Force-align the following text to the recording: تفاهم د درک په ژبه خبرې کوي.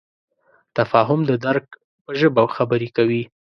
تفاهم 0.77 1.19
د 1.29 1.31
درک 1.45 1.65
په 2.03 2.11
ژبه 2.19 2.43
خبرې 2.55 2.89
کوي. 2.97 3.23